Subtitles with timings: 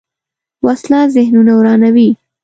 [0.65, 2.09] وسله ذهنونه ورانوي